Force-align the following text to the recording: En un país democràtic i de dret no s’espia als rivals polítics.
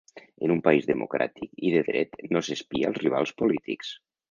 En 0.45 0.53
un 0.53 0.61
país 0.67 0.87
democràtic 0.91 1.61
i 1.69 1.75
de 1.75 1.83
dret 1.91 2.19
no 2.33 2.43
s’espia 2.49 2.91
als 2.91 3.01
rivals 3.05 3.37
polítics. 3.45 3.97